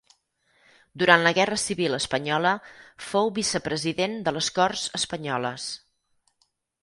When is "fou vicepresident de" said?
3.09-4.33